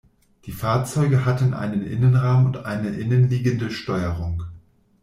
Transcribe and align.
Die 0.47 0.51
Fahrzeuge 0.51 1.25
hatten 1.25 1.53
einen 1.53 1.85
Innenrahmen 1.85 2.47
und 2.47 2.65
eine 2.65 2.89
innen 2.89 3.29
liegende 3.29 3.69
Steuerung. 3.69 4.41